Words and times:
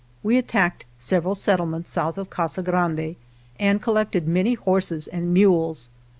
We 0.23 0.39
attacked 0.39 0.85
several 0.97 1.35
settlements 1.35 1.91
south 1.91 2.17
of 2.17 2.31
Casa 2.31 2.63
Grande, 2.63 3.17
and 3.59 3.79
collected 3.83 4.27
many 4.27 4.55
horses 4.55 5.07
and 5.07 5.31
mules. 5.31 5.91